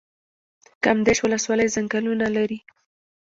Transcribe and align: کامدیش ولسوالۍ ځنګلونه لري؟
کامدیش 0.83 1.19
ولسوالۍ 1.21 1.67
ځنګلونه 1.75 2.27
لري؟ 2.35 2.59